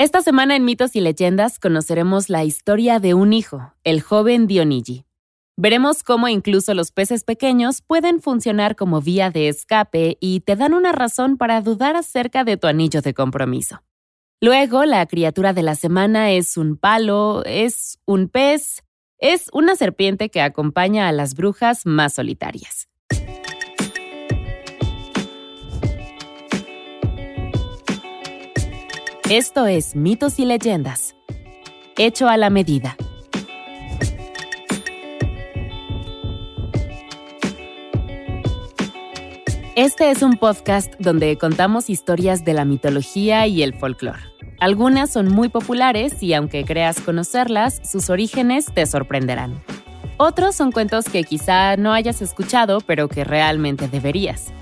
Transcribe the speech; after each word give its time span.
Esta 0.00 0.22
semana 0.22 0.54
en 0.54 0.64
Mitos 0.64 0.94
y 0.94 1.00
Leyendas 1.00 1.58
conoceremos 1.58 2.30
la 2.30 2.44
historia 2.44 3.00
de 3.00 3.14
un 3.14 3.32
hijo, 3.32 3.74
el 3.82 4.00
joven 4.00 4.46
Dionigi. 4.46 5.04
Veremos 5.56 6.04
cómo 6.04 6.28
incluso 6.28 6.72
los 6.72 6.92
peces 6.92 7.24
pequeños 7.24 7.82
pueden 7.82 8.20
funcionar 8.20 8.76
como 8.76 9.00
vía 9.00 9.30
de 9.30 9.48
escape 9.48 10.16
y 10.20 10.38
te 10.38 10.54
dan 10.54 10.72
una 10.72 10.92
razón 10.92 11.36
para 11.36 11.60
dudar 11.62 11.96
acerca 11.96 12.44
de 12.44 12.56
tu 12.56 12.68
anillo 12.68 13.02
de 13.02 13.12
compromiso. 13.12 13.82
Luego, 14.40 14.84
la 14.84 15.04
criatura 15.06 15.52
de 15.52 15.64
la 15.64 15.74
semana 15.74 16.30
es 16.30 16.56
un 16.56 16.76
palo, 16.76 17.42
es 17.44 17.98
un 18.04 18.28
pez, 18.28 18.84
es 19.18 19.48
una 19.52 19.74
serpiente 19.74 20.28
que 20.28 20.42
acompaña 20.42 21.08
a 21.08 21.12
las 21.12 21.34
brujas 21.34 21.86
más 21.86 22.14
solitarias. 22.14 22.87
Esto 29.30 29.66
es 29.66 29.94
Mitos 29.94 30.38
y 30.38 30.46
Leyendas, 30.46 31.14
hecho 31.98 32.30
a 32.30 32.38
la 32.38 32.48
medida. 32.48 32.96
Este 39.76 40.10
es 40.10 40.22
un 40.22 40.38
podcast 40.38 40.94
donde 40.98 41.36
contamos 41.36 41.90
historias 41.90 42.42
de 42.46 42.54
la 42.54 42.64
mitología 42.64 43.46
y 43.46 43.62
el 43.62 43.74
folclore. 43.74 44.18
Algunas 44.60 45.12
son 45.12 45.28
muy 45.28 45.50
populares 45.50 46.22
y 46.22 46.32
aunque 46.32 46.64
creas 46.64 46.98
conocerlas, 47.02 47.82
sus 47.84 48.08
orígenes 48.08 48.64
te 48.72 48.86
sorprenderán. 48.86 49.62
Otros 50.16 50.56
son 50.56 50.72
cuentos 50.72 51.04
que 51.04 51.24
quizá 51.24 51.76
no 51.76 51.92
hayas 51.92 52.22
escuchado, 52.22 52.80
pero 52.80 53.08
que 53.08 53.24
realmente 53.24 53.88
deberías. 53.88 54.54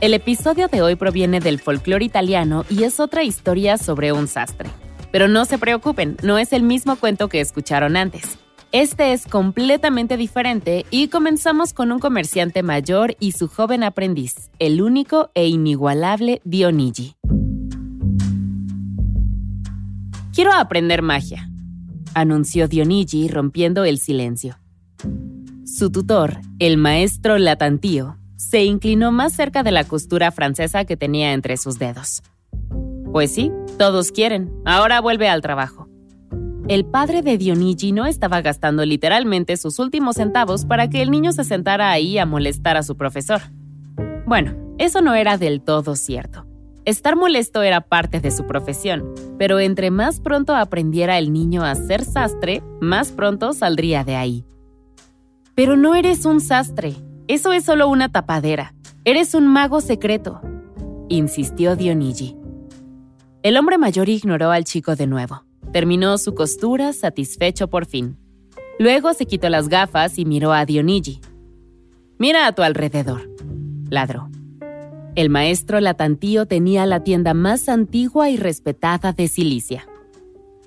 El 0.00 0.14
episodio 0.14 0.68
de 0.68 0.80
hoy 0.80 0.94
proviene 0.94 1.40
del 1.40 1.58
folclore 1.58 2.04
italiano 2.04 2.64
y 2.70 2.84
es 2.84 3.00
otra 3.00 3.24
historia 3.24 3.76
sobre 3.78 4.12
un 4.12 4.28
sastre. 4.28 4.70
Pero 5.10 5.26
no 5.26 5.44
se 5.44 5.58
preocupen, 5.58 6.16
no 6.22 6.38
es 6.38 6.52
el 6.52 6.62
mismo 6.62 6.94
cuento 6.94 7.28
que 7.28 7.40
escucharon 7.40 7.96
antes. 7.96 8.38
Este 8.70 9.12
es 9.12 9.26
completamente 9.26 10.16
diferente 10.16 10.86
y 10.92 11.08
comenzamos 11.08 11.72
con 11.72 11.90
un 11.90 11.98
comerciante 11.98 12.62
mayor 12.62 13.16
y 13.18 13.32
su 13.32 13.48
joven 13.48 13.82
aprendiz, 13.82 14.50
el 14.60 14.82
único 14.82 15.32
e 15.34 15.48
inigualable 15.48 16.42
Dionigi. 16.44 17.16
Quiero 20.32 20.52
aprender 20.52 21.02
magia, 21.02 21.50
anunció 22.14 22.68
Dionigi 22.68 23.26
rompiendo 23.26 23.84
el 23.84 23.98
silencio. 23.98 24.60
Su 25.64 25.90
tutor, 25.90 26.38
el 26.60 26.76
maestro 26.76 27.36
Latantío, 27.36 28.16
se 28.38 28.64
inclinó 28.64 29.10
más 29.10 29.32
cerca 29.32 29.64
de 29.64 29.72
la 29.72 29.82
costura 29.82 30.30
francesa 30.30 30.84
que 30.84 30.96
tenía 30.96 31.32
entre 31.32 31.56
sus 31.56 31.78
dedos. 31.78 32.22
Pues 33.12 33.34
sí, 33.34 33.50
todos 33.78 34.12
quieren. 34.12 34.52
Ahora 34.64 35.00
vuelve 35.00 35.28
al 35.28 35.42
trabajo. 35.42 35.88
El 36.68 36.84
padre 36.84 37.22
de 37.22 37.36
Dionigi 37.36 37.90
no 37.90 38.06
estaba 38.06 38.40
gastando 38.40 38.84
literalmente 38.84 39.56
sus 39.56 39.78
últimos 39.80 40.16
centavos 40.16 40.64
para 40.64 40.88
que 40.88 41.02
el 41.02 41.10
niño 41.10 41.32
se 41.32 41.42
sentara 41.42 41.90
ahí 41.90 42.16
a 42.16 42.26
molestar 42.26 42.76
a 42.76 42.82
su 42.84 42.96
profesor. 42.96 43.40
Bueno, 44.24 44.54
eso 44.78 45.00
no 45.00 45.14
era 45.14 45.36
del 45.36 45.60
todo 45.60 45.96
cierto. 45.96 46.46
Estar 46.84 47.16
molesto 47.16 47.62
era 47.62 47.80
parte 47.80 48.20
de 48.20 48.30
su 48.30 48.46
profesión, 48.46 49.14
pero 49.36 49.58
entre 49.58 49.90
más 49.90 50.20
pronto 50.20 50.54
aprendiera 50.54 51.18
el 51.18 51.32
niño 51.32 51.64
a 51.64 51.74
ser 51.74 52.04
sastre, 52.04 52.62
más 52.80 53.10
pronto 53.10 53.52
saldría 53.52 54.04
de 54.04 54.14
ahí. 54.14 54.44
Pero 55.56 55.76
no 55.76 55.96
eres 55.96 56.24
un 56.24 56.40
sastre, 56.40 56.94
eso 57.28 57.52
es 57.52 57.64
solo 57.64 57.88
una 57.88 58.08
tapadera. 58.08 58.72
Eres 59.04 59.34
un 59.34 59.46
mago 59.46 59.82
secreto, 59.82 60.40
insistió 61.10 61.76
Dionigi. 61.76 62.36
El 63.42 63.58
hombre 63.58 63.76
mayor 63.76 64.08
ignoró 64.08 64.50
al 64.50 64.64
chico 64.64 64.96
de 64.96 65.06
nuevo. 65.06 65.44
Terminó 65.70 66.16
su 66.16 66.34
costura 66.34 66.94
satisfecho 66.94 67.68
por 67.68 67.84
fin. 67.84 68.16
Luego 68.78 69.12
se 69.12 69.26
quitó 69.26 69.50
las 69.50 69.68
gafas 69.68 70.18
y 70.18 70.24
miró 70.24 70.54
a 70.54 70.64
Dionigi. 70.64 71.20
Mira 72.18 72.46
a 72.46 72.52
tu 72.52 72.62
alrededor, 72.62 73.30
ladró. 73.90 74.30
El 75.14 75.28
maestro 75.28 75.80
Latantío 75.80 76.46
tenía 76.46 76.86
la 76.86 77.04
tienda 77.04 77.34
más 77.34 77.68
antigua 77.68 78.30
y 78.30 78.38
respetada 78.38 79.12
de 79.12 79.28
Cilicia. 79.28 79.86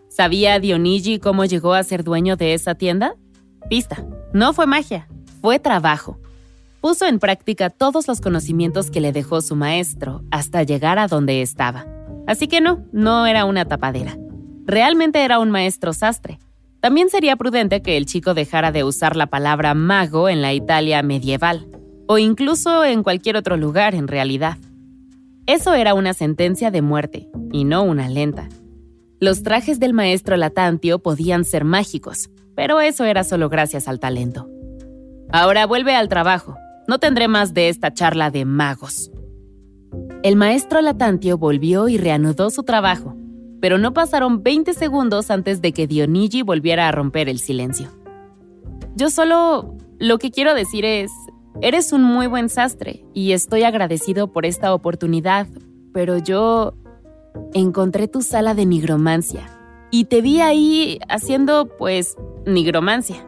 ¿Sabía 0.09 0.59
Dionigi 0.59 1.17
cómo 1.17 1.45
llegó 1.45 1.73
a 1.73 1.83
ser 1.83 2.03
dueño 2.03 2.35
de 2.35 2.53
esa 2.53 2.75
tienda? 2.75 3.15
Pista, 3.67 4.05
no 4.31 4.53
fue 4.53 4.67
magia, 4.67 5.07
fue 5.41 5.57
trabajo 5.57 6.19
puso 6.81 7.05
en 7.05 7.19
práctica 7.19 7.69
todos 7.69 8.07
los 8.07 8.19
conocimientos 8.19 8.89
que 8.89 8.99
le 8.99 9.11
dejó 9.11 9.41
su 9.41 9.55
maestro 9.55 10.23
hasta 10.31 10.63
llegar 10.63 10.99
a 10.99 11.07
donde 11.07 11.41
estaba. 11.41 11.85
Así 12.27 12.47
que 12.47 12.59
no, 12.59 12.83
no 12.91 13.27
era 13.27 13.45
una 13.45 13.65
tapadera. 13.65 14.17
Realmente 14.65 15.23
era 15.23 15.39
un 15.39 15.51
maestro 15.51 15.93
sastre. 15.93 16.39
También 16.79 17.09
sería 17.09 17.35
prudente 17.35 17.81
que 17.81 17.97
el 17.97 18.07
chico 18.07 18.33
dejara 18.33 18.71
de 18.71 18.83
usar 18.83 19.15
la 19.15 19.27
palabra 19.27 19.75
mago 19.75 20.27
en 20.27 20.41
la 20.41 20.53
Italia 20.53 21.03
medieval, 21.03 21.67
o 22.07 22.17
incluso 22.17 22.83
en 22.83 23.03
cualquier 23.03 23.37
otro 23.37 23.55
lugar 23.55 23.93
en 23.93 24.07
realidad. 24.07 24.57
Eso 25.45 25.75
era 25.75 25.93
una 25.93 26.13
sentencia 26.13 26.71
de 26.71 26.81
muerte, 26.81 27.29
y 27.51 27.63
no 27.63 27.83
una 27.83 28.09
lenta. 28.09 28.49
Los 29.19 29.43
trajes 29.43 29.79
del 29.79 29.93
maestro 29.93 30.37
Latantio 30.37 30.99
podían 30.99 31.45
ser 31.45 31.63
mágicos, 31.63 32.31
pero 32.55 32.81
eso 32.81 33.05
era 33.05 33.23
solo 33.23 33.49
gracias 33.49 33.87
al 33.87 33.99
talento. 33.99 34.49
Ahora 35.31 35.65
vuelve 35.67 35.95
al 35.95 36.09
trabajo, 36.09 36.57
no 36.87 36.99
tendré 36.99 37.27
más 37.27 37.53
de 37.53 37.69
esta 37.69 37.93
charla 37.93 38.31
de 38.31 38.45
magos. 38.45 39.11
El 40.23 40.35
maestro 40.35 40.81
Latantio 40.81 41.37
volvió 41.37 41.87
y 41.89 41.97
reanudó 41.97 42.49
su 42.49 42.63
trabajo, 42.63 43.15
pero 43.59 43.77
no 43.77 43.93
pasaron 43.93 44.43
20 44.43 44.73
segundos 44.73 45.31
antes 45.31 45.61
de 45.61 45.71
que 45.71 45.87
Dionigi 45.87 46.41
volviera 46.41 46.87
a 46.87 46.91
romper 46.91 47.29
el 47.29 47.39
silencio. 47.39 47.89
Yo 48.95 49.09
solo 49.09 49.75
lo 49.99 50.17
que 50.17 50.31
quiero 50.31 50.53
decir 50.53 50.85
es, 50.85 51.11
eres 51.61 51.93
un 51.93 52.03
muy 52.03 52.27
buen 52.27 52.49
sastre 52.49 53.05
y 53.13 53.31
estoy 53.31 53.63
agradecido 53.63 54.31
por 54.31 54.45
esta 54.45 54.73
oportunidad, 54.73 55.47
pero 55.93 56.17
yo 56.17 56.73
encontré 57.53 58.07
tu 58.07 58.21
sala 58.21 58.53
de 58.53 58.65
nigromancia 58.65 59.47
y 59.91 60.05
te 60.05 60.21
vi 60.21 60.39
ahí 60.41 60.99
haciendo, 61.09 61.67
pues, 61.77 62.15
nigromancia. 62.45 63.25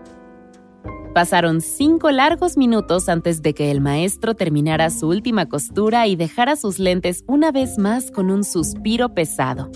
Pasaron 1.14 1.62
cinco 1.62 2.10
largos 2.10 2.58
minutos 2.58 3.08
antes 3.08 3.44
de 3.44 3.54
que 3.54 3.70
el 3.70 3.82
maestro 3.82 4.34
terminara 4.34 4.90
su 4.90 5.08
última 5.08 5.48
costura 5.48 6.08
y 6.08 6.16
dejara 6.16 6.56
sus 6.56 6.80
lentes 6.80 7.24
una 7.28 7.52
vez 7.52 7.78
más 7.78 8.10
con 8.10 8.32
un 8.32 8.44
suspiro 8.44 9.14
pesado. 9.14 9.70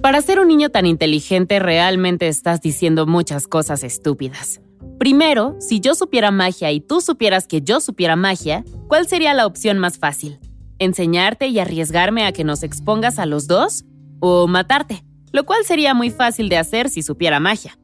Para 0.00 0.22
ser 0.22 0.38
un 0.38 0.46
niño 0.46 0.68
tan 0.70 0.86
inteligente 0.86 1.58
realmente 1.58 2.28
estás 2.28 2.60
diciendo 2.60 3.04
muchas 3.06 3.48
cosas 3.48 3.82
estúpidas. 3.82 4.60
Primero, 5.00 5.56
si 5.58 5.80
yo 5.80 5.96
supiera 5.96 6.30
magia 6.30 6.70
y 6.70 6.80
tú 6.80 7.00
supieras 7.00 7.48
que 7.48 7.62
yo 7.62 7.80
supiera 7.80 8.14
magia, 8.14 8.64
¿cuál 8.86 9.08
sería 9.08 9.34
la 9.34 9.46
opción 9.46 9.78
más 9.78 9.98
fácil? 9.98 10.38
¿Enseñarte 10.78 11.48
y 11.48 11.58
arriesgarme 11.58 12.26
a 12.26 12.32
que 12.32 12.44
nos 12.44 12.62
expongas 12.62 13.18
a 13.18 13.26
los 13.26 13.48
dos? 13.48 13.84
¿O 14.20 14.46
matarte? 14.46 15.02
Lo 15.32 15.46
cual 15.46 15.64
sería 15.64 15.94
muy 15.94 16.10
fácil 16.10 16.48
de 16.48 16.58
hacer 16.58 16.88
si 16.88 17.02
supiera 17.02 17.40
magia. 17.40 17.76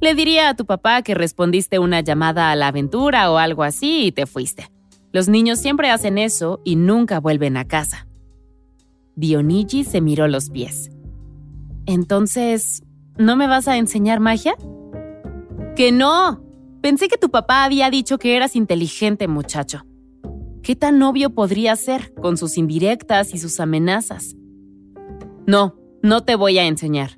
Le 0.00 0.14
diría 0.14 0.50
a 0.50 0.54
tu 0.54 0.66
papá 0.66 1.02
que 1.02 1.14
respondiste 1.14 1.78
una 1.78 2.00
llamada 2.00 2.50
a 2.50 2.56
la 2.56 2.68
aventura 2.68 3.30
o 3.30 3.38
algo 3.38 3.62
así 3.62 4.06
y 4.06 4.12
te 4.12 4.26
fuiste. 4.26 4.70
Los 5.12 5.28
niños 5.28 5.58
siempre 5.58 5.90
hacen 5.90 6.18
eso 6.18 6.60
y 6.64 6.76
nunca 6.76 7.20
vuelven 7.20 7.56
a 7.56 7.66
casa. 7.66 8.06
Dionigi 9.14 9.84
se 9.84 10.02
miró 10.02 10.28
los 10.28 10.50
pies. 10.50 10.90
Entonces, 11.86 12.82
¿no 13.16 13.36
me 13.36 13.46
vas 13.46 13.68
a 13.68 13.78
enseñar 13.78 14.20
magia? 14.20 14.54
¡Que 15.74 15.92
no! 15.92 16.42
Pensé 16.82 17.08
que 17.08 17.16
tu 17.16 17.30
papá 17.30 17.64
había 17.64 17.90
dicho 17.90 18.18
que 18.18 18.36
eras 18.36 18.54
inteligente, 18.56 19.26
muchacho. 19.26 19.86
¿Qué 20.62 20.76
tan 20.76 21.02
obvio 21.02 21.30
podría 21.30 21.74
ser 21.76 22.12
con 22.14 22.36
sus 22.36 22.58
indirectas 22.58 23.32
y 23.32 23.38
sus 23.38 23.58
amenazas? 23.60 24.36
No, 25.46 25.76
no 26.02 26.24
te 26.24 26.34
voy 26.34 26.58
a 26.58 26.66
enseñar, 26.66 27.12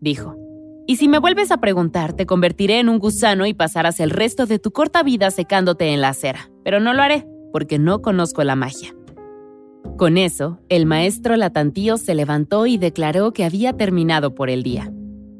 dijo. 0.00 0.45
Y 0.88 0.96
si 0.96 1.08
me 1.08 1.18
vuelves 1.18 1.50
a 1.50 1.56
preguntar, 1.56 2.12
te 2.12 2.26
convertiré 2.26 2.78
en 2.78 2.88
un 2.88 3.00
gusano 3.00 3.44
y 3.46 3.54
pasarás 3.54 3.98
el 3.98 4.10
resto 4.10 4.46
de 4.46 4.60
tu 4.60 4.70
corta 4.70 5.02
vida 5.02 5.32
secándote 5.32 5.88
en 5.92 6.00
la 6.00 6.10
acera. 6.10 6.48
Pero 6.62 6.78
no 6.78 6.94
lo 6.94 7.02
haré, 7.02 7.26
porque 7.52 7.80
no 7.80 8.02
conozco 8.02 8.44
la 8.44 8.54
magia. 8.54 8.94
Con 9.96 10.16
eso, 10.16 10.60
el 10.68 10.86
maestro 10.86 11.36
Latantío 11.36 11.96
se 11.96 12.14
levantó 12.14 12.66
y 12.66 12.78
declaró 12.78 13.32
que 13.32 13.44
había 13.44 13.72
terminado 13.72 14.34
por 14.36 14.48
el 14.48 14.62
día. 14.62 14.92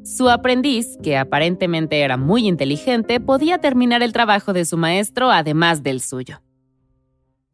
Su 0.03 0.29
aprendiz, 0.29 0.97
que 1.01 1.17
aparentemente 1.17 2.01
era 2.01 2.17
muy 2.17 2.45
inteligente, 2.45 3.21
podía 3.21 3.59
terminar 3.59 4.03
el 4.03 4.11
trabajo 4.11 4.51
de 4.51 4.65
su 4.65 4.75
maestro 4.75 5.31
además 5.31 5.81
del 5.81 6.01
suyo. 6.01 6.41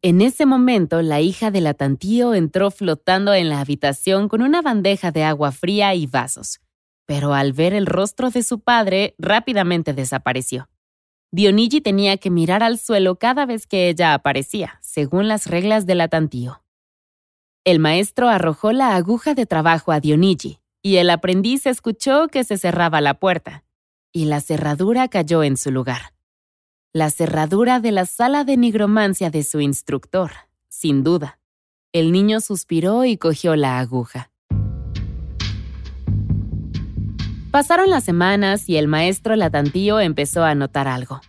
En 0.02 0.20
ese 0.20 0.46
momento, 0.46 1.00
la 1.00 1.20
hija 1.20 1.50
de 1.50 1.60
Latantío 1.60 2.34
entró 2.34 2.70
flotando 2.70 3.34
en 3.34 3.48
la 3.48 3.60
habitación 3.60 4.28
con 4.28 4.42
una 4.42 4.62
bandeja 4.62 5.12
de 5.12 5.22
agua 5.22 5.52
fría 5.52 5.94
y 5.94 6.06
vasos 6.06 6.60
pero 7.06 7.34
al 7.34 7.52
ver 7.52 7.74
el 7.74 7.86
rostro 7.86 8.30
de 8.30 8.42
su 8.42 8.60
padre 8.60 9.14
rápidamente 9.18 9.92
desapareció. 9.92 10.68
Dionigi 11.30 11.80
tenía 11.80 12.16
que 12.16 12.30
mirar 12.30 12.62
al 12.62 12.78
suelo 12.78 13.18
cada 13.18 13.44
vez 13.44 13.66
que 13.66 13.88
ella 13.88 14.14
aparecía, 14.14 14.78
según 14.82 15.26
las 15.26 15.46
reglas 15.46 15.84
del 15.84 16.00
atantío. 16.00 16.62
El 17.64 17.78
maestro 17.78 18.28
arrojó 18.28 18.72
la 18.72 18.94
aguja 18.94 19.34
de 19.34 19.46
trabajo 19.46 19.90
a 19.90 19.98
Dionigi, 19.98 20.60
y 20.82 20.96
el 20.96 21.10
aprendiz 21.10 21.66
escuchó 21.66 22.28
que 22.28 22.44
se 22.44 22.58
cerraba 22.58 23.00
la 23.00 23.14
puerta, 23.14 23.64
y 24.12 24.26
la 24.26 24.40
cerradura 24.40 25.08
cayó 25.08 25.42
en 25.42 25.56
su 25.56 25.72
lugar. 25.72 26.14
La 26.92 27.10
cerradura 27.10 27.80
de 27.80 27.90
la 27.90 28.06
sala 28.06 28.44
de 28.44 28.56
nigromancia 28.56 29.30
de 29.30 29.42
su 29.42 29.60
instructor, 29.60 30.30
sin 30.68 31.02
duda. 31.02 31.40
El 31.92 32.12
niño 32.12 32.40
suspiró 32.40 33.04
y 33.04 33.16
cogió 33.16 33.56
la 33.56 33.80
aguja. 33.80 34.30
Pasaron 37.54 37.88
las 37.88 38.02
semanas 38.02 38.68
y 38.68 38.78
el 38.78 38.88
maestro 38.88 39.36
Latantío 39.36 40.00
empezó 40.00 40.42
a 40.42 40.56
notar 40.56 40.88
algo. 40.88 41.20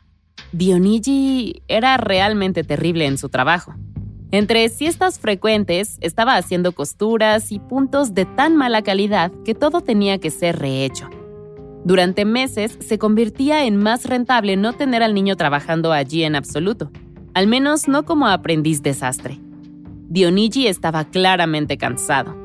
Dionigi 0.53 1.61
era 1.67 1.97
realmente 1.97 2.63
terrible 2.63 3.05
en 3.05 3.19
su 3.19 3.29
trabajo. 3.29 3.75
Entre 4.31 4.67
siestas 4.69 5.19
frecuentes, 5.19 5.99
estaba 6.01 6.35
haciendo 6.35 6.71
costuras 6.71 7.51
y 7.51 7.59
puntos 7.59 8.15
de 8.15 8.25
tan 8.25 8.55
mala 8.55 8.81
calidad 8.81 9.31
que 9.45 9.53
todo 9.53 9.81
tenía 9.81 10.17
que 10.17 10.31
ser 10.31 10.57
rehecho. 10.57 11.11
Durante 11.83 12.25
meses 12.25 12.75
se 12.81 12.97
convertía 12.97 13.65
en 13.65 13.77
más 13.77 14.05
rentable 14.05 14.57
no 14.57 14.73
tener 14.73 15.03
al 15.03 15.13
niño 15.13 15.35
trabajando 15.35 15.91
allí 15.91 16.23
en 16.23 16.35
absoluto, 16.35 16.89
al 17.35 17.45
menos 17.45 17.87
no 17.87 18.03
como 18.03 18.25
aprendiz 18.25 18.81
desastre. 18.81 19.39
Dionigi 20.09 20.65
estaba 20.65 21.03
claramente 21.05 21.77
cansado. 21.77 22.44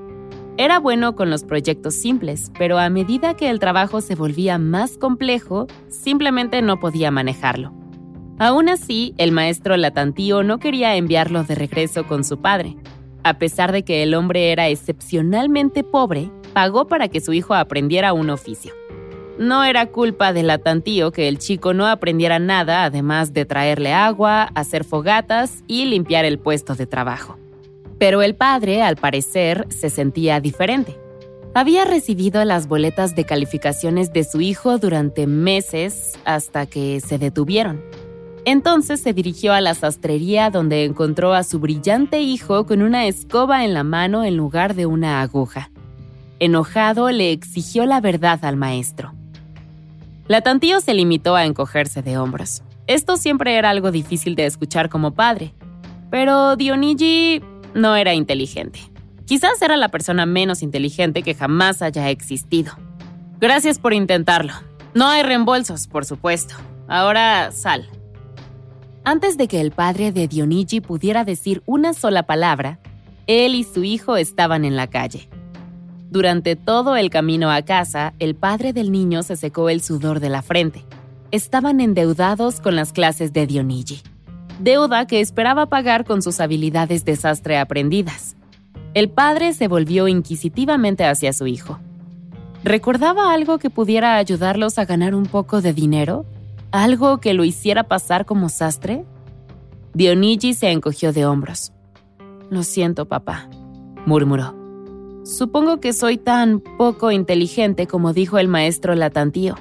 Era 0.61 0.79
bueno 0.79 1.17
con 1.17 1.31
los 1.31 1.45
proyectos 1.45 1.95
simples, 1.95 2.53
pero 2.59 2.79
a 2.79 2.91
medida 2.91 3.33
que 3.33 3.49
el 3.49 3.59
trabajo 3.59 4.03
se 4.03 4.15
volvía 4.15 4.59
más 4.59 4.99
complejo, 4.99 5.67
simplemente 5.89 6.61
no 6.61 6.79
podía 6.79 7.11
manejarlo. 7.11 7.73
Aún 8.39 8.69
así, 8.69 9.15
el 9.17 9.33
maestro 9.33 9.79
Latantío 9.79 10.43
no 10.43 10.59
quería 10.59 10.97
enviarlo 10.97 11.45
de 11.45 11.55
regreso 11.55 12.07
con 12.07 12.25
su 12.25 12.43
padre. 12.43 12.77
A 13.25 13.39
pesar 13.39 13.73
de 13.73 13.85
que 13.85 14.03
el 14.03 14.13
hombre 14.13 14.53
era 14.53 14.69
excepcionalmente 14.69 15.83
pobre, 15.83 16.31
pagó 16.53 16.87
para 16.87 17.09
que 17.09 17.23
su 17.23 17.33
hijo 17.33 17.55
aprendiera 17.55 18.13
un 18.13 18.29
oficio. 18.29 18.75
No 19.39 19.65
era 19.65 19.87
culpa 19.87 20.35
de 20.35 20.43
Latantío 20.43 21.11
que 21.11 21.29
el 21.29 21.39
chico 21.39 21.73
no 21.73 21.87
aprendiera 21.87 22.39
nada 22.39 22.85
además 22.85 23.33
de 23.33 23.47
traerle 23.47 23.95
agua, 23.95 24.51
hacer 24.55 24.85
fogatas 24.85 25.65
y 25.67 25.87
limpiar 25.87 26.27
el 26.27 26.39
puesto 26.39 26.75
de 26.75 26.87
trabajo. 26.87 27.39
Pero 28.01 28.23
el 28.23 28.35
padre, 28.35 28.83
al 28.83 28.97
parecer, 28.97 29.67
se 29.69 29.91
sentía 29.91 30.41
diferente. 30.41 30.99
Había 31.53 31.85
recibido 31.85 32.43
las 32.47 32.67
boletas 32.67 33.15
de 33.15 33.25
calificaciones 33.25 34.11
de 34.11 34.25
su 34.25 34.41
hijo 34.41 34.79
durante 34.79 35.27
meses 35.27 36.19
hasta 36.25 36.65
que 36.65 37.01
se 37.01 37.19
detuvieron. 37.19 37.83
Entonces 38.47 39.03
se 39.03 39.13
dirigió 39.13 39.53
a 39.53 39.61
la 39.61 39.75
sastrería 39.75 40.49
donde 40.49 40.85
encontró 40.85 41.35
a 41.35 41.43
su 41.43 41.59
brillante 41.61 42.23
hijo 42.23 42.65
con 42.65 42.81
una 42.81 43.07
escoba 43.07 43.67
en 43.67 43.75
la 43.75 43.85
mano 43.85 44.25
en 44.25 44.35
lugar 44.35 44.75
de 44.75 44.87
una 44.87 45.21
aguja. 45.21 45.71
Enojado, 46.39 47.11
le 47.11 47.33
exigió 47.33 47.85
la 47.85 48.01
verdad 48.01 48.43
al 48.47 48.57
maestro. 48.57 49.13
La 50.27 50.41
tantío 50.41 50.81
se 50.81 50.95
limitó 50.95 51.37
a 51.37 51.45
encogerse 51.45 52.01
de 52.01 52.17
hombros. 52.17 52.63
Esto 52.87 53.19
siempre 53.19 53.57
era 53.57 53.69
algo 53.69 53.91
difícil 53.91 54.37
de 54.37 54.47
escuchar 54.47 54.89
como 54.89 55.13
padre. 55.13 55.53
Pero 56.11 56.57
Dionigi 56.57 57.43
no 57.75 57.97
era 57.97 58.15
inteligente. 58.15 58.81
Quizás 59.27 59.63
era 59.63 59.77
la 59.77 59.89
persona 59.89 60.27
menos 60.27 60.63
inteligente 60.63 61.23
que 61.23 61.35
jamás 61.35 61.83
haya 61.83 62.11
existido. 62.11 62.73
Gracias 63.41 63.79
por 63.79 63.95
intentarlo. 63.95 64.53
No 64.95 65.07
hay 65.07 65.23
reembolsos, 65.23 65.87
por 65.87 66.05
supuesto. 66.05 66.55
Ahora 66.89 67.53
sal. 67.53 67.89
Antes 69.05 69.37
de 69.39 69.49
que 69.49 69.61
el 69.61 69.71
padre 69.71 70.13
de 70.13 70.29
Dionigi 70.29 70.81
pudiera 70.81 71.25
decir 71.25 71.63
una 71.65 71.95
sola 71.95 72.25
palabra, 72.25 72.81
él 73.27 73.55
y 73.55 73.65
su 73.65 73.85
hijo 73.85 74.17
estaban 74.17 74.65
en 74.65 74.77
la 74.77 74.89
calle. 74.89 75.29
Durante 76.11 76.57
todo 76.57 76.97
el 76.97 77.09
camino 77.09 77.51
a 77.51 77.63
casa, 77.63 78.15
el 78.19 78.35
padre 78.35 78.73
del 78.73 78.91
niño 78.91 79.23
se 79.23 79.37
secó 79.37 79.69
el 79.69 79.81
sudor 79.81 80.19
de 80.19 80.29
la 80.29 80.43
frente. 80.43 80.85
Estaban 81.31 81.81
endeudados 81.81 82.61
con 82.61 82.75
las 82.75 82.93
clases 82.93 83.33
de 83.33 83.47
Dionigi. 83.47 84.03
Deuda 84.61 85.07
que 85.07 85.21
esperaba 85.21 85.65
pagar 85.67 86.05
con 86.05 86.21
sus 86.21 86.39
habilidades 86.39 87.07
desastre 87.07 87.57
aprendidas. 87.57 88.37
El 88.93 89.09
padre 89.09 89.55
se 89.55 89.69
volvió 89.69 90.07
inquisitivamente 90.07 91.07
hacia 91.07 91.33
su 91.33 91.47
hijo. 91.47 91.79
¿Recordaba 92.63 93.33
algo 93.33 93.59
que 93.59 93.71
pudiera 93.71 94.17
ayudarlos 94.17 94.79
a 94.79 94.85
ganar 94.85 95.15
un 95.15 95.25
poco 95.25 95.63
de 95.63 95.73
dinero? 95.73 96.27
¿Algo 96.73 97.21
que 97.21 97.33
lo 97.33 97.45
hiciera 97.45 97.85
pasar 97.85 98.27
como 98.27 98.51
sastre? 98.51 99.07
Dionigi 99.95 100.53
se 100.53 100.71
encogió 100.71 101.15
de 101.15 101.25
hombros. 101.25 101.73
Lo 102.51 102.63
siento, 102.63 103.07
papá, 103.07 103.49
murmuró. 104.05 104.55
Supongo 105.25 105.81
que 105.81 105.95
soy 105.95 106.19
tan 106.19 106.61
poco 106.61 107.13
inteligente 107.13 107.87
como 107.87 108.13
dijo 108.13 108.39
el 108.39 108.49
maestro 108.49 108.95
Latantío. 108.95 109.55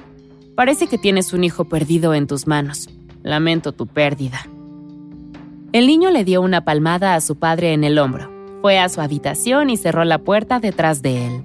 Parece 0.56 0.88
que 0.88 0.98
tienes 0.98 1.32
un 1.32 1.42
hijo 1.42 1.64
perdido 1.64 2.12
en 2.12 2.26
tus 2.26 2.46
manos. 2.46 2.90
Lamento 3.22 3.72
tu 3.72 3.86
pérdida. 3.86 4.40
El 5.72 5.86
niño 5.86 6.10
le 6.10 6.24
dio 6.24 6.42
una 6.42 6.64
palmada 6.64 7.14
a 7.14 7.20
su 7.20 7.36
padre 7.36 7.72
en 7.72 7.84
el 7.84 8.00
hombro. 8.00 8.28
Fue 8.60 8.80
a 8.80 8.88
su 8.88 9.00
habitación 9.00 9.70
y 9.70 9.76
cerró 9.76 10.04
la 10.04 10.18
puerta 10.18 10.58
detrás 10.58 11.00
de 11.00 11.26
él. 11.28 11.44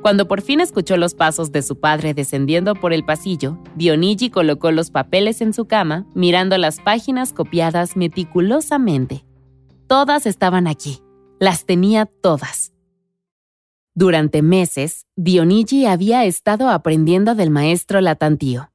Cuando 0.00 0.28
por 0.28 0.42
fin 0.42 0.60
escuchó 0.60 0.96
los 0.96 1.14
pasos 1.14 1.50
de 1.50 1.62
su 1.62 1.80
padre 1.80 2.14
descendiendo 2.14 2.76
por 2.76 2.92
el 2.92 3.04
pasillo, 3.04 3.58
Dionigi 3.74 4.30
colocó 4.30 4.70
los 4.70 4.92
papeles 4.92 5.40
en 5.40 5.52
su 5.52 5.64
cama, 5.64 6.06
mirando 6.14 6.56
las 6.56 6.78
páginas 6.78 7.32
copiadas 7.32 7.96
meticulosamente. 7.96 9.24
Todas 9.88 10.26
estaban 10.26 10.68
aquí. 10.68 11.00
Las 11.40 11.66
tenía 11.66 12.06
todas. 12.06 12.72
Durante 13.94 14.40
meses, 14.40 15.04
Dionigi 15.16 15.86
había 15.86 16.24
estado 16.24 16.68
aprendiendo 16.68 17.34
del 17.34 17.50
maestro 17.50 18.00
Latantío, 18.00 18.70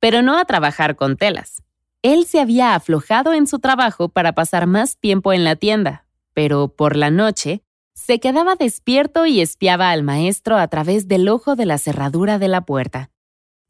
pero 0.00 0.22
no 0.22 0.38
a 0.38 0.46
trabajar 0.46 0.96
con 0.96 1.18
telas. 1.18 1.62
Él 2.02 2.26
se 2.26 2.40
había 2.40 2.74
aflojado 2.74 3.32
en 3.32 3.46
su 3.46 3.60
trabajo 3.60 4.08
para 4.08 4.32
pasar 4.32 4.66
más 4.66 4.98
tiempo 4.98 5.32
en 5.32 5.44
la 5.44 5.54
tienda, 5.54 6.04
pero 6.34 6.68
por 6.68 6.96
la 6.96 7.12
noche 7.12 7.62
se 7.94 8.18
quedaba 8.18 8.56
despierto 8.56 9.24
y 9.26 9.40
espiaba 9.40 9.90
al 9.90 10.02
maestro 10.02 10.56
a 10.56 10.66
través 10.66 11.06
del 11.06 11.28
ojo 11.28 11.54
de 11.54 11.64
la 11.64 11.78
cerradura 11.78 12.40
de 12.40 12.48
la 12.48 12.62
puerta. 12.62 13.10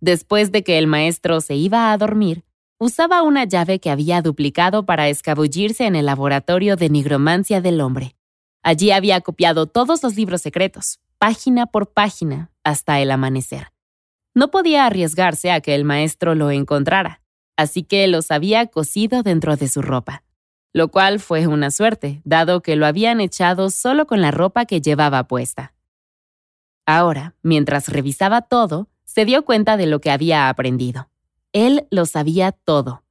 Después 0.00 0.50
de 0.50 0.64
que 0.64 0.78
el 0.78 0.86
maestro 0.86 1.42
se 1.42 1.56
iba 1.56 1.92
a 1.92 1.98
dormir, 1.98 2.44
usaba 2.78 3.22
una 3.22 3.44
llave 3.44 3.80
que 3.80 3.90
había 3.90 4.22
duplicado 4.22 4.86
para 4.86 5.08
escabullirse 5.08 5.84
en 5.84 5.94
el 5.94 6.06
laboratorio 6.06 6.76
de 6.76 6.88
nigromancia 6.88 7.60
del 7.60 7.82
hombre. 7.82 8.16
Allí 8.62 8.92
había 8.92 9.20
copiado 9.20 9.66
todos 9.66 10.02
los 10.02 10.16
libros 10.16 10.40
secretos, 10.40 11.00
página 11.18 11.66
por 11.66 11.92
página, 11.92 12.50
hasta 12.64 12.98
el 13.00 13.10
amanecer. 13.10 13.72
No 14.34 14.50
podía 14.50 14.86
arriesgarse 14.86 15.50
a 15.50 15.60
que 15.60 15.74
el 15.74 15.84
maestro 15.84 16.34
lo 16.34 16.50
encontrara, 16.50 17.21
así 17.56 17.82
que 17.82 18.06
los 18.08 18.30
había 18.30 18.66
cosido 18.66 19.22
dentro 19.22 19.56
de 19.56 19.68
su 19.68 19.82
ropa 19.82 20.22
lo 20.72 20.88
cual 20.88 21.20
fue 21.20 21.46
una 21.46 21.70
suerte, 21.70 22.22
dado 22.24 22.62
que 22.62 22.76
lo 22.76 22.86
habían 22.86 23.20
echado 23.20 23.70
solo 23.70 24.06
con 24.06 24.20
la 24.20 24.30
ropa 24.30 24.64
que 24.64 24.80
llevaba 24.80 25.24
puesta. 25.24 25.74
Ahora, 26.86 27.34
mientras 27.42 27.88
revisaba 27.88 28.42
todo, 28.42 28.88
se 29.04 29.24
dio 29.24 29.44
cuenta 29.44 29.76
de 29.76 29.86
lo 29.86 30.00
que 30.00 30.10
había 30.10 30.48
aprendido. 30.48 31.10
Él 31.52 31.86
lo 31.90 32.06
sabía 32.06 32.52
todo. 32.52 33.04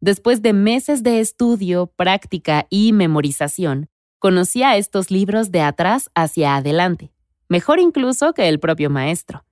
Después 0.00 0.42
de 0.42 0.52
meses 0.52 1.02
de 1.02 1.20
estudio, 1.20 1.86
práctica 1.86 2.66
y 2.68 2.92
memorización, 2.92 3.88
conocía 4.18 4.76
estos 4.76 5.10
libros 5.10 5.52
de 5.52 5.60
atrás 5.60 6.10
hacia 6.14 6.56
adelante, 6.56 7.12
mejor 7.48 7.78
incluso 7.78 8.34
que 8.34 8.48
el 8.48 8.58
propio 8.58 8.90
maestro. 8.90 9.44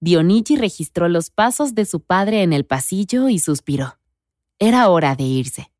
Dionigi 0.00 0.56
registró 0.56 1.08
los 1.08 1.30
pasos 1.30 1.74
de 1.74 1.84
su 1.84 2.00
padre 2.00 2.42
en 2.42 2.52
el 2.52 2.64
pasillo 2.64 3.28
y 3.28 3.38
suspiró. 3.38 3.98
Era 4.58 4.88
hora 4.88 5.16
de 5.16 5.24
irse. 5.24 5.72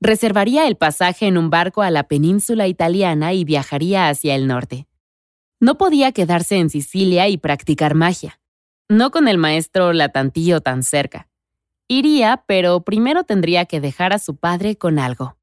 Reservaría 0.00 0.66
el 0.66 0.76
pasaje 0.76 1.26
en 1.26 1.38
un 1.38 1.48
barco 1.48 1.82
a 1.82 1.90
la 1.90 2.04
península 2.04 2.66
italiana 2.66 3.32
y 3.32 3.44
viajaría 3.44 4.08
hacia 4.08 4.34
el 4.34 4.46
norte. 4.46 4.86
No 5.60 5.78
podía 5.78 6.12
quedarse 6.12 6.56
en 6.56 6.68
Sicilia 6.68 7.28
y 7.28 7.38
practicar 7.38 7.94
magia, 7.94 8.38
no 8.88 9.10
con 9.10 9.26
el 9.26 9.38
maestro 9.38 9.94
Latantillo 9.94 10.60
tan 10.60 10.82
cerca. 10.82 11.28
Iría, 11.88 12.44
pero 12.46 12.82
primero 12.82 13.24
tendría 13.24 13.64
que 13.64 13.80
dejar 13.80 14.12
a 14.12 14.18
su 14.18 14.36
padre 14.36 14.76
con 14.76 14.98
algo. 14.98 15.38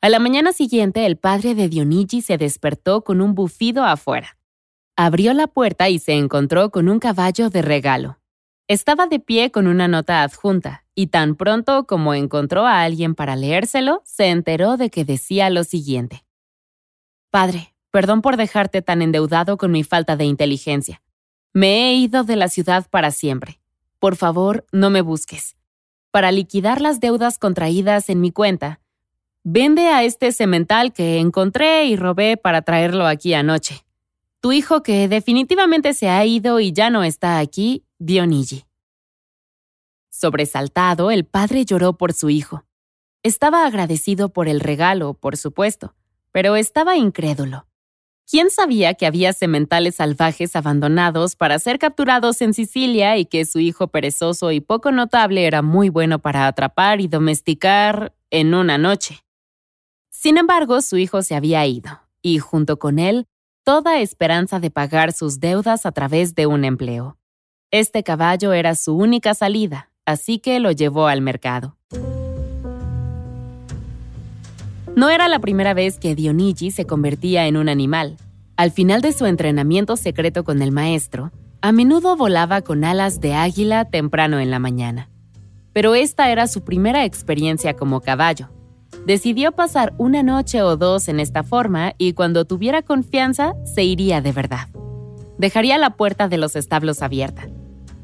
A 0.00 0.08
la 0.08 0.18
mañana 0.18 0.52
siguiente, 0.52 1.04
el 1.04 1.16
padre 1.16 1.54
de 1.54 1.68
Dionigi 1.68 2.22
se 2.22 2.38
despertó 2.38 3.02
con 3.02 3.20
un 3.20 3.34
bufido 3.34 3.84
afuera. 3.84 4.38
Abrió 5.02 5.32
la 5.32 5.46
puerta 5.46 5.88
y 5.88 5.98
se 5.98 6.12
encontró 6.12 6.68
con 6.70 6.90
un 6.90 6.98
caballo 6.98 7.48
de 7.48 7.62
regalo. 7.62 8.18
Estaba 8.68 9.06
de 9.06 9.18
pie 9.18 9.50
con 9.50 9.66
una 9.66 9.88
nota 9.88 10.22
adjunta, 10.22 10.84
y 10.94 11.06
tan 11.06 11.36
pronto 11.36 11.86
como 11.86 12.12
encontró 12.12 12.66
a 12.66 12.82
alguien 12.82 13.14
para 13.14 13.34
leérselo, 13.34 14.02
se 14.04 14.26
enteró 14.26 14.76
de 14.76 14.90
que 14.90 15.06
decía 15.06 15.48
lo 15.48 15.64
siguiente. 15.64 16.26
Padre, 17.30 17.74
perdón 17.90 18.20
por 18.20 18.36
dejarte 18.36 18.82
tan 18.82 19.00
endeudado 19.00 19.56
con 19.56 19.72
mi 19.72 19.84
falta 19.84 20.16
de 20.16 20.26
inteligencia. 20.26 21.00
Me 21.54 21.88
he 21.88 21.94
ido 21.94 22.22
de 22.22 22.36
la 22.36 22.48
ciudad 22.48 22.86
para 22.90 23.10
siempre. 23.10 23.58
Por 24.00 24.16
favor, 24.16 24.66
no 24.70 24.90
me 24.90 25.00
busques. 25.00 25.56
Para 26.10 26.30
liquidar 26.30 26.82
las 26.82 27.00
deudas 27.00 27.38
contraídas 27.38 28.10
en 28.10 28.20
mi 28.20 28.32
cuenta, 28.32 28.80
Vende 29.44 29.86
a 29.86 30.04
este 30.04 30.32
semental 30.32 30.92
que 30.92 31.20
encontré 31.20 31.86
y 31.86 31.96
robé 31.96 32.36
para 32.36 32.60
traerlo 32.60 33.06
aquí 33.06 33.32
anoche. 33.32 33.82
Tu 34.40 34.52
hijo 34.52 34.82
que 34.82 35.06
definitivamente 35.06 35.92
se 35.92 36.08
ha 36.08 36.24
ido 36.24 36.60
y 36.60 36.72
ya 36.72 36.88
no 36.88 37.04
está 37.04 37.38
aquí, 37.38 37.84
Dionigi. 37.98 38.64
Sobresaltado, 40.10 41.10
el 41.10 41.26
padre 41.26 41.66
lloró 41.66 41.98
por 41.98 42.14
su 42.14 42.30
hijo. 42.30 42.64
Estaba 43.22 43.66
agradecido 43.66 44.30
por 44.30 44.48
el 44.48 44.60
regalo, 44.60 45.12
por 45.12 45.36
supuesto, 45.36 45.94
pero 46.32 46.56
estaba 46.56 46.96
incrédulo. 46.96 47.66
¿Quién 48.26 48.48
sabía 48.50 48.94
que 48.94 49.06
había 49.06 49.32
sementales 49.32 49.96
salvajes 49.96 50.56
abandonados 50.56 51.36
para 51.36 51.58
ser 51.58 51.78
capturados 51.78 52.40
en 52.40 52.54
Sicilia 52.54 53.18
y 53.18 53.26
que 53.26 53.44
su 53.44 53.58
hijo 53.58 53.88
perezoso 53.88 54.52
y 54.52 54.60
poco 54.60 54.90
notable 54.92 55.46
era 55.46 55.62
muy 55.62 55.90
bueno 55.90 56.18
para 56.20 56.46
atrapar 56.46 57.00
y 57.00 57.08
domesticar 57.08 58.14
en 58.30 58.54
una 58.54 58.78
noche? 58.78 59.24
Sin 60.10 60.38
embargo, 60.38 60.80
su 60.80 60.96
hijo 60.96 61.22
se 61.22 61.34
había 61.34 61.66
ido, 61.66 62.00
y 62.22 62.38
junto 62.38 62.78
con 62.78 62.98
él, 62.98 63.26
toda 63.70 64.00
esperanza 64.00 64.58
de 64.58 64.68
pagar 64.68 65.12
sus 65.12 65.38
deudas 65.38 65.86
a 65.86 65.92
través 65.92 66.34
de 66.34 66.48
un 66.48 66.64
empleo. 66.64 67.16
Este 67.70 68.02
caballo 68.02 68.52
era 68.52 68.74
su 68.74 68.96
única 68.96 69.32
salida, 69.32 69.92
así 70.04 70.40
que 70.40 70.58
lo 70.58 70.72
llevó 70.72 71.06
al 71.06 71.20
mercado. 71.20 71.76
No 74.96 75.08
era 75.08 75.28
la 75.28 75.38
primera 75.38 75.72
vez 75.72 76.00
que 76.00 76.16
Dionigi 76.16 76.72
se 76.72 76.84
convertía 76.84 77.46
en 77.46 77.56
un 77.56 77.68
animal. 77.68 78.16
Al 78.56 78.72
final 78.72 79.02
de 79.02 79.12
su 79.12 79.26
entrenamiento 79.26 79.96
secreto 79.96 80.42
con 80.42 80.62
el 80.62 80.72
maestro, 80.72 81.30
a 81.60 81.70
menudo 81.70 82.16
volaba 82.16 82.62
con 82.62 82.82
alas 82.82 83.20
de 83.20 83.34
águila 83.34 83.84
temprano 83.84 84.40
en 84.40 84.50
la 84.50 84.58
mañana. 84.58 85.08
Pero 85.72 85.94
esta 85.94 86.32
era 86.32 86.48
su 86.48 86.64
primera 86.64 87.04
experiencia 87.04 87.76
como 87.76 88.00
caballo. 88.00 88.48
Decidió 89.06 89.52
pasar 89.52 89.94
una 89.98 90.22
noche 90.22 90.62
o 90.62 90.76
dos 90.76 91.08
en 91.08 91.20
esta 91.20 91.42
forma 91.42 91.94
y 91.98 92.12
cuando 92.12 92.44
tuviera 92.44 92.82
confianza 92.82 93.54
se 93.64 93.84
iría 93.84 94.20
de 94.20 94.32
verdad. 94.32 94.68
Dejaría 95.38 95.78
la 95.78 95.90
puerta 95.90 96.28
de 96.28 96.36
los 96.36 96.54
establos 96.56 97.02
abierta. 97.02 97.48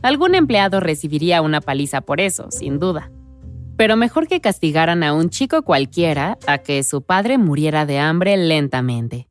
Algún 0.03 0.35
empleado 0.35 0.81
recibiría 0.81 1.43
una 1.43 1.61
paliza 1.61 2.01
por 2.01 2.21
eso, 2.21 2.51
sin 2.51 2.79
duda. 2.79 3.11
Pero 3.77 3.97
mejor 3.97 4.27
que 4.27 4.41
castigaran 4.41 5.03
a 5.03 5.13
un 5.13 5.29
chico 5.29 5.63
cualquiera 5.63 6.39
a 6.47 6.59
que 6.59 6.83
su 6.83 7.03
padre 7.03 7.37
muriera 7.37 7.85
de 7.85 7.99
hambre 7.99 8.37
lentamente. 8.37 9.29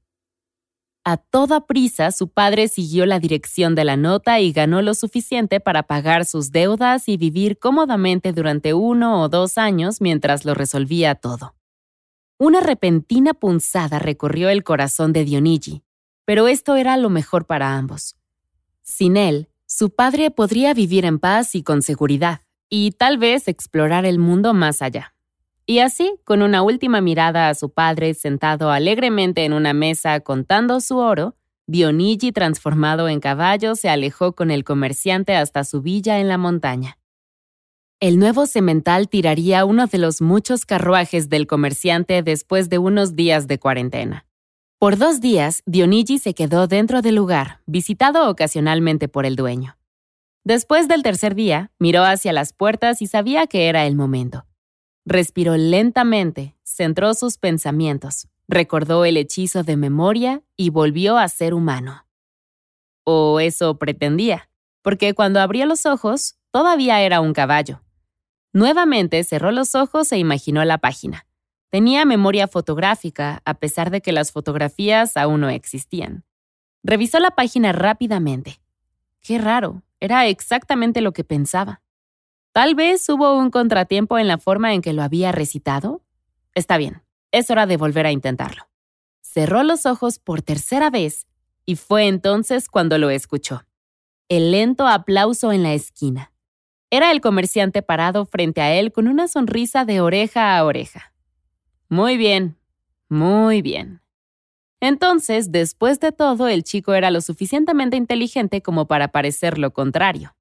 A 1.08 1.18
toda 1.18 1.68
prisa, 1.68 2.12
su 2.12 2.30
padre 2.30 2.68
siguió 2.68 3.06
la 3.06 3.20
dirección 3.20 3.76
de 3.76 3.86
la 3.86 3.96
nota 3.96 4.40
y 4.40 4.52
ganó 4.52 4.82
lo 4.82 4.96
suficiente 4.96 5.60
para 5.60 5.84
pagar 5.84 6.26
sus 6.26 6.52
deudas 6.52 7.08
y 7.08 7.16
vivir 7.16 7.60
cómodamente 7.60 8.34
durante 8.34 8.74
uno 8.74 9.22
o 9.22 9.30
dos 9.30 9.60
años 9.60 10.02
mientras 10.02 10.46
lo 10.46 10.56
resolvía 10.56 11.14
todo. 11.14 11.54
Una 12.40 12.60
repentina 12.60 13.36
punzada 13.36 14.00
recorrió 14.00 14.50
el 14.50 14.64
corazón 14.64 15.14
de 15.14 15.26
Dionigi, 15.26 15.84
pero 16.26 16.48
esto 16.48 16.76
era 16.76 16.98
lo 16.98 17.12
mejor 17.12 17.46
para 17.46 17.78
ambos. 17.78 18.16
Sin 18.82 19.16
él, 19.16 19.48
su 19.68 19.92
padre 19.92 20.32
podría 20.32 20.74
vivir 20.74 21.06
en 21.06 21.20
paz 21.20 21.54
y 21.54 21.62
con 21.62 21.84
seguridad 21.84 22.42
y 22.68 22.92
tal 22.92 23.20
vez 23.20 23.48
explorar 23.48 24.06
el 24.06 24.18
mundo 24.18 24.56
más 24.56 24.82
allá. 24.82 25.15
Y 25.68 25.80
así, 25.80 26.16
con 26.24 26.42
una 26.44 26.62
última 26.62 27.02
mirada 27.02 27.50
a 27.50 27.56
su 27.56 27.72
padre 27.72 28.14
sentado 28.14 28.70
alegremente 28.72 29.46
en 29.46 29.54
una 29.54 29.74
mesa 29.74 30.20
contando 30.20 30.80
su 30.80 30.98
oro, 30.98 31.36
Dionigi, 31.68 32.32
transformado 32.32 33.10
en 33.10 33.20
caballo, 33.20 33.74
se 33.76 33.90
alejó 33.90 34.34
con 34.34 34.52
el 34.52 34.64
comerciante 34.64 35.36
hasta 35.36 35.64
su 35.64 35.82
villa 35.82 36.20
en 36.20 36.28
la 36.28 36.38
montaña. 36.38 37.00
El 38.00 38.20
nuevo 38.20 38.46
semental 38.46 39.10
tiraría 39.10 39.66
uno 39.66 39.88
de 39.88 39.98
los 39.98 40.22
muchos 40.22 40.66
carruajes 40.66 41.30
del 41.30 41.48
comerciante 41.48 42.22
después 42.22 42.70
de 42.70 42.78
unos 42.78 43.16
días 43.16 43.48
de 43.48 43.58
cuarentena. 43.58 44.28
Por 44.78 44.98
dos 44.98 45.22
días, 45.22 45.64
Dionigi 45.66 46.20
se 46.20 46.36
quedó 46.36 46.68
dentro 46.68 47.02
del 47.02 47.16
lugar, 47.16 47.62
visitado 47.66 48.30
ocasionalmente 48.30 49.08
por 49.08 49.26
el 49.26 49.36
dueño. 49.36 49.78
Después 50.44 50.88
del 50.88 51.02
tercer 51.02 51.34
día, 51.34 51.72
miró 51.80 52.04
hacia 52.04 52.34
las 52.34 52.54
puertas 52.54 53.02
y 53.02 53.08
sabía 53.08 53.48
que 53.48 53.68
era 53.68 53.88
el 53.88 53.96
momento. 53.96 54.46
Respiró 55.06 55.56
lentamente, 55.56 56.56
centró 56.64 57.14
sus 57.14 57.38
pensamientos, 57.38 58.28
recordó 58.48 59.06
el 59.06 59.18
hechizo 59.18 59.62
de 59.62 59.78
memoria 59.78 60.42
y 60.58 60.72
volvió 60.72 61.20
a 61.20 61.28
ser 61.30 61.54
humano. 61.54 62.08
O 63.04 63.40
eso 63.40 63.78
pretendía, 63.78 64.50
porque 64.82 65.14
cuando 65.14 65.40
abrió 65.40 65.68
los 65.68 65.86
ojos, 65.86 66.38
todavía 66.50 67.02
era 67.02 67.22
un 67.22 67.34
caballo. 67.34 67.82
Nuevamente 68.52 69.24
cerró 69.24 69.52
los 69.52 69.76
ojos 69.76 70.12
e 70.12 70.18
imaginó 70.18 70.66
la 70.66 70.80
página. 70.80 71.28
Tenía 71.70 72.04
memoria 72.06 72.48
fotográfica, 72.48 73.44
a 73.46 73.54
pesar 73.56 73.92
de 73.92 74.02
que 74.02 74.12
las 74.12 74.32
fotografías 74.32 75.18
aún 75.18 75.42
no 75.42 75.50
existían. 75.50 76.24
Revisó 76.82 77.20
la 77.20 77.32
página 77.32 77.74
rápidamente. 77.74 78.60
Qué 79.22 79.38
raro, 79.38 79.84
era 80.00 80.26
exactamente 80.26 81.02
lo 81.02 81.14
que 81.14 81.24
pensaba. 81.24 81.82
Tal 82.56 82.74
vez 82.74 83.10
hubo 83.10 83.38
un 83.38 83.52
contratiempo 83.52 84.18
en 84.18 84.30
la 84.30 84.38
forma 84.38 84.74
en 84.74 84.82
que 84.82 84.94
lo 84.94 85.04
había 85.04 85.34
recitado. 85.34 86.02
Está 86.54 86.78
bien, 86.78 87.04
es 87.34 87.52
hora 87.52 87.66
de 87.66 87.76
volver 87.76 88.06
a 88.06 88.14
intentarlo. 88.14 88.70
Cerró 89.20 89.62
los 89.64 89.86
ojos 89.86 90.20
por 90.20 90.42
tercera 90.42 90.90
vez 90.90 91.28
y 91.66 91.76
fue 91.76 92.08
entonces 92.08 92.70
cuando 92.70 92.98
lo 92.98 93.10
escuchó. 93.10 93.66
El 94.30 94.52
lento 94.52 94.88
aplauso 94.88 95.52
en 95.52 95.64
la 95.64 95.74
esquina. 95.74 96.32
Era 96.90 97.12
el 97.12 97.20
comerciante 97.20 97.82
parado 97.82 98.26
frente 98.26 98.62
a 98.62 98.74
él 98.74 98.94
con 98.94 99.10
una 99.10 99.28
sonrisa 99.28 99.84
de 99.84 100.00
oreja 100.00 100.58
a 100.58 100.64
oreja. 100.64 101.12
Muy 101.90 102.16
bien, 102.16 102.58
muy 103.10 103.62
bien. 103.62 104.00
Entonces, 104.80 105.52
después 105.52 106.00
de 106.00 106.14
todo, 106.14 106.48
el 106.48 106.64
chico 106.64 106.94
era 106.94 107.12
lo 107.12 107.20
suficientemente 107.20 107.98
inteligente 107.98 108.62
como 108.62 108.88
para 108.88 109.10
parecer 109.10 109.58
lo 109.58 109.74
contrario. 109.74 110.38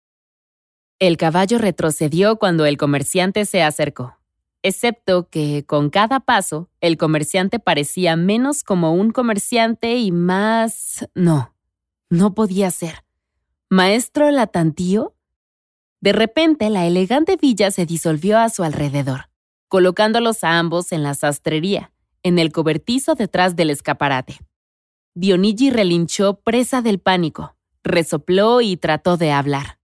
El 1.06 1.18
caballo 1.18 1.58
retrocedió 1.58 2.36
cuando 2.38 2.64
el 2.64 2.78
comerciante 2.78 3.44
se 3.44 3.62
acercó, 3.62 4.16
excepto 4.62 5.28
que 5.28 5.66
con 5.66 5.90
cada 5.90 6.20
paso 6.20 6.70
el 6.80 6.96
comerciante 6.96 7.58
parecía 7.58 8.16
menos 8.16 8.64
como 8.64 8.94
un 8.94 9.10
comerciante 9.10 9.96
y 9.96 10.12
más... 10.12 11.06
No, 11.14 11.54
no 12.08 12.34
podía 12.34 12.70
ser. 12.70 13.04
¿Maestro 13.68 14.30
Latantío? 14.30 15.14
De 16.00 16.14
repente 16.14 16.70
la 16.70 16.86
elegante 16.86 17.36
villa 17.36 17.70
se 17.70 17.84
disolvió 17.84 18.38
a 18.38 18.48
su 18.48 18.64
alrededor, 18.64 19.28
colocándolos 19.68 20.42
a 20.42 20.58
ambos 20.58 20.90
en 20.90 21.02
la 21.02 21.12
sastrería 21.12 21.92
en 22.22 22.38
el 22.38 22.50
cobertizo 22.50 23.14
detrás 23.14 23.56
del 23.56 23.68
escaparate. 23.68 24.38
Dionigi 25.12 25.68
relinchó 25.68 26.40
presa 26.40 26.80
del 26.80 26.98
pánico, 26.98 27.56
resopló 27.82 28.62
y 28.62 28.78
trató 28.78 29.18
de 29.18 29.32
hablar. 29.32 29.83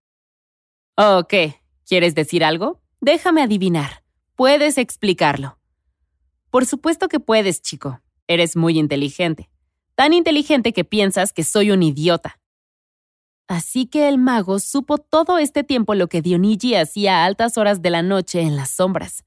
¿Oh, 1.02 1.26
qué? 1.26 1.62
¿Quieres 1.86 2.14
decir 2.14 2.44
algo? 2.44 2.82
Déjame 3.00 3.40
adivinar. 3.40 4.04
Puedes 4.36 4.76
explicarlo. 4.76 5.58
Por 6.50 6.66
supuesto 6.66 7.08
que 7.08 7.18
puedes, 7.18 7.62
chico. 7.62 8.02
Eres 8.26 8.54
muy 8.54 8.78
inteligente. 8.78 9.48
Tan 9.94 10.12
inteligente 10.12 10.74
que 10.74 10.84
piensas 10.84 11.32
que 11.32 11.42
soy 11.42 11.70
un 11.70 11.82
idiota. 11.82 12.38
Así 13.48 13.86
que 13.86 14.10
el 14.10 14.18
mago 14.18 14.58
supo 14.58 14.98
todo 14.98 15.38
este 15.38 15.64
tiempo 15.64 15.94
lo 15.94 16.08
que 16.08 16.20
Dionigi 16.20 16.74
hacía 16.74 17.22
a 17.22 17.24
altas 17.24 17.56
horas 17.56 17.80
de 17.80 17.88
la 17.88 18.02
noche 18.02 18.42
en 18.42 18.56
las 18.56 18.68
sombras. 18.68 19.24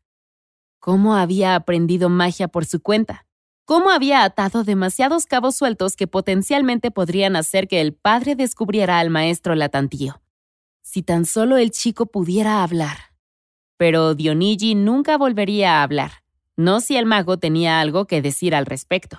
¿Cómo 0.78 1.16
había 1.16 1.56
aprendido 1.56 2.08
magia 2.08 2.50
por 2.50 2.66
su 2.66 2.84
cuenta? 2.84 3.26
¿Cómo 3.66 3.90
había 3.90 4.24
atado 4.24 4.64
demasiados 4.64 5.26
cabos 5.26 5.56
sueltos 5.56 5.96
que 5.96 6.06
potencialmente 6.06 6.92
podrían 6.92 7.36
hacer 7.36 7.68
que 7.68 7.82
el 7.82 7.96
padre 7.96 8.36
descubriera 8.36 9.00
al 9.00 9.10
maestro 9.10 9.56
Latantío? 9.56 10.23
Si 10.84 11.02
tan 11.02 11.26
solo 11.26 11.58
el 11.58 11.72
chico 11.72 12.06
pudiera 12.06 12.62
hablar. 12.62 13.14
Pero 13.78 14.16
Dionigi 14.16 14.76
nunca 14.76 15.18
volvería 15.18 15.80
a 15.80 15.84
hablar, 15.84 16.24
no 16.58 16.82
si 16.82 16.98
el 16.98 17.06
mago 17.06 17.38
tenía 17.38 17.80
algo 17.80 18.06
que 18.06 18.22
decir 18.22 18.54
al 18.54 18.66
respecto. 18.66 19.18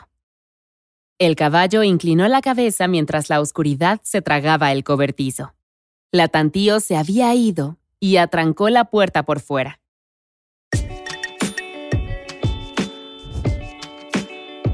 El 1.19 1.37
caballo 1.37 1.83
inclinó 1.83 2.29
la 2.29 2.43
cabeza 2.43 2.87
mientras 2.87 3.31
la 3.31 3.41
oscuridad 3.41 4.01
se 4.03 4.21
tragaba 4.21 4.73
el 4.73 4.85
cobertizo. 4.85 5.55
Latantío 6.13 6.81
se 6.81 6.97
había 6.97 7.35
ido 7.35 7.79
y 7.99 8.19
atrancó 8.19 8.69
la 8.69 8.85
puerta 8.85 9.23
por 9.23 9.41
fuera. 9.41 9.81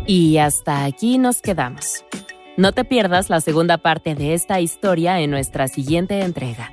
Y 0.07 0.39
hasta 0.39 0.85
aquí 0.85 1.19
nos 1.19 1.41
quedamos. 1.41 2.05
No 2.57 2.73
te 2.73 2.85
pierdas 2.85 3.31
la 3.31 3.41
segunda 3.41 3.79
parte 3.79 4.17
de 4.17 4.35
esta 4.35 4.61
historia 4.61 5.21
en 5.21 5.31
nuestra 5.31 5.69
siguiente 5.69 6.21
entrega. 6.23 6.73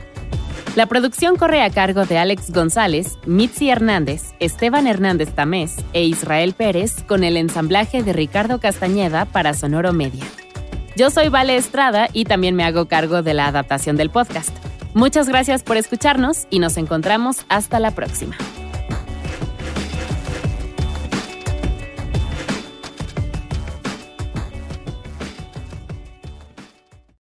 La 0.75 0.85
producción 0.85 1.35
corre 1.35 1.63
a 1.63 1.69
cargo 1.69 2.05
de 2.05 2.17
Alex 2.17 2.51
González, 2.51 3.17
Mitzi 3.25 3.69
Hernández, 3.69 4.33
Esteban 4.39 4.87
Hernández 4.87 5.33
Tamés 5.35 5.75
e 5.91 6.05
Israel 6.05 6.53
Pérez 6.53 7.03
con 7.03 7.25
el 7.25 7.35
ensamblaje 7.35 8.03
de 8.03 8.13
Ricardo 8.13 8.61
Castañeda 8.61 9.25
para 9.25 9.53
Sonoro 9.53 9.91
Media. 9.91 10.23
Yo 10.95 11.09
soy 11.09 11.27
Vale 11.27 11.57
Estrada 11.57 12.07
y 12.13 12.23
también 12.23 12.55
me 12.55 12.63
hago 12.63 12.87
cargo 12.87 13.21
de 13.21 13.33
la 13.33 13.47
adaptación 13.47 13.97
del 13.97 14.11
podcast. 14.11 14.55
Muchas 14.93 15.27
gracias 15.27 15.61
por 15.61 15.75
escucharnos 15.75 16.47
y 16.49 16.59
nos 16.59 16.77
encontramos 16.77 17.45
hasta 17.49 17.77
la 17.81 17.91
próxima. 17.91 18.37